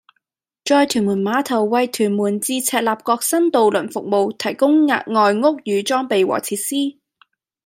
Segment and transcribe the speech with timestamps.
[0.65, 6.97] 在屯門碼頭為屯門至赤鱲角新渡輪服務提供額外屋宇裝備和設施